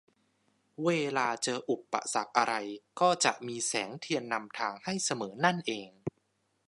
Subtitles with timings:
[0.85, 2.53] เวลาเจออุปสรรคอะไร
[2.99, 5.89] ก็จะมีแสงเทียนนำทางให้เสมอนั่นเอง